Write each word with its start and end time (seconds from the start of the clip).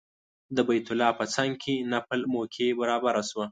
د 0.55 0.57
بیت 0.67 0.87
الله 0.93 1.09
په 1.19 1.25
څنګ 1.35 1.51
کې 1.63 1.75
نفل 1.93 2.19
موقع 2.33 2.67
برابره 2.79 3.21
شوه. 3.29 3.45